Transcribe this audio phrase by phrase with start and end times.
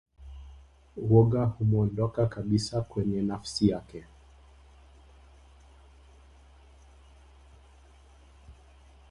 [1.09, 4.05] woga humuondoka kabisa kwenye nafsi yake